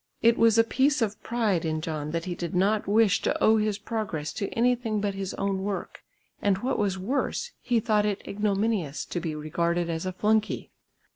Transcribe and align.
It 0.23 0.35
was 0.35 0.57
a 0.57 0.63
piece 0.63 1.03
of 1.03 1.21
pride 1.21 1.63
in 1.63 1.79
John 1.79 2.09
that 2.09 2.25
he 2.25 2.33
did 2.33 2.55
not 2.55 2.87
wish 2.87 3.21
to 3.21 3.39
owe 3.39 3.57
his 3.57 3.77
progress 3.77 4.33
to 4.33 4.49
anything 4.49 4.99
but 4.99 5.13
his 5.13 5.35
own 5.35 5.61
work, 5.61 6.01
and 6.41 6.57
what 6.57 6.79
was 6.79 6.97
worse, 6.97 7.51
he 7.61 7.79
thought 7.79 8.07
it 8.07 8.27
ignominious 8.27 9.05
to 9.05 9.19
be 9.19 9.35
regarded 9.35 9.91
as 9.91 10.07
a 10.07 10.11
flunkey. 10.11 10.71